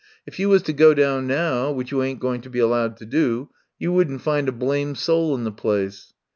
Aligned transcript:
If 0.25 0.39
you 0.39 0.49
was 0.49 0.63
to 0.63 0.73
go 0.73 0.95
down 0.95 1.27
now— 1.27 1.69
which 1.71 1.91
you 1.91 2.01
ain't 2.01 2.19
going 2.19 2.41
to 2.41 2.49
be 2.49 2.57
allowed 2.57 2.97
to 2.97 3.05
do— 3.05 3.49
you 3.77 3.93
wouldn't 3.93 4.23
find 4.23 4.49
a 4.49 4.51
blamed 4.51 4.97
soul 4.97 5.35
in 5.35 5.43
the 5.43 5.51
place. 5.51 6.13